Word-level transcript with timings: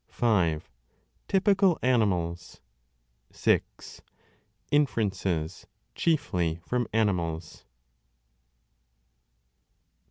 5. 0.09 0.67
Typical 1.27 1.77
animals. 1.83 2.59
6. 3.31 4.01
Inferences, 4.71 5.67
chiefly 5.93 6.59
from 6.65 6.87
animals. 6.91 7.65